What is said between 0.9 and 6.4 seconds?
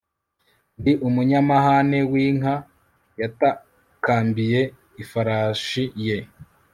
umunyamahane w'inka! yatakambiye ifarashi ye